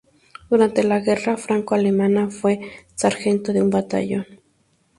Durante 0.49 0.83
la 0.83 0.99
guerra 0.99 1.37
franco-alemana 1.37 2.31
fue 2.31 2.59
sargento 2.95 3.53
de 3.53 3.61
un 3.61 3.69
batallón. 3.69 4.25